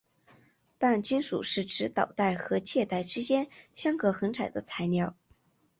[0.79, 5.15] 半金属是指导带和价带之间相隔很窄的材料。